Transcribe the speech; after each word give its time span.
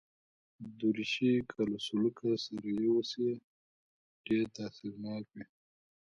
دریشي 0.79 1.31
که 1.51 1.61
له 1.71 1.77
سلوکه 1.87 2.29
سره 2.45 2.67
یوسې، 2.87 3.29
ډېر 4.25 4.45
تاثیرناک 4.57 5.23
وي. 5.33 5.43